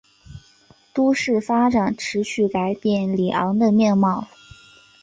[0.95, 4.27] 都市发展持续改变里昂的面貌。